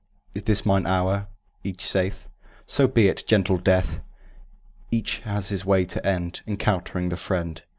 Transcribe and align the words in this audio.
"Is 0.33 0.41
this 0.41 0.65
mine 0.65 0.87
hour?" 0.87 1.27
each 1.63 1.85
saith. 1.87 2.27
"So 2.65 2.87
be 2.87 3.07
it, 3.07 3.23
gentle 3.27 3.59
Death!" 3.59 3.99
Each 4.89 5.19
has 5.19 5.49
his 5.49 5.63
way 5.63 5.85
to 5.85 6.03
end, 6.03 6.41
Encountering 6.47 7.09
this 7.09 7.21
friend. 7.21 7.61